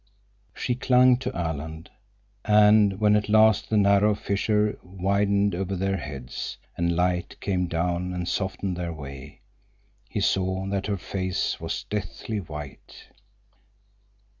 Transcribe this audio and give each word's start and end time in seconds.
She 0.55 0.73
clung 0.73 1.17
to 1.17 1.35
Alan, 1.37 1.85
and 2.43 2.99
when 2.99 3.15
at 3.15 3.29
last 3.29 3.69
the 3.69 3.77
narrow 3.77 4.15
fissure 4.15 4.79
widened 4.81 5.53
over 5.53 5.75
their 5.75 5.97
heads, 5.97 6.57
and 6.75 6.95
light 6.95 7.39
came 7.39 7.67
down 7.67 8.11
and 8.11 8.27
softened 8.27 8.75
their 8.77 8.93
way, 8.93 9.41
he 10.09 10.19
saw 10.19 10.65
that 10.69 10.87
her 10.87 10.97
face 10.97 11.59
was 11.59 11.83
deathly 11.83 12.39
white. 12.39 13.09